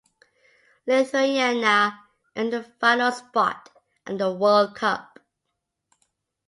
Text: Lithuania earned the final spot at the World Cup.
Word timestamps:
Lithuania 0.87 1.95
earned 2.35 2.53
the 2.53 2.63
final 2.79 3.11
spot 3.11 3.69
at 4.07 4.17
the 4.17 4.33
World 4.33 4.73
Cup. 4.75 5.19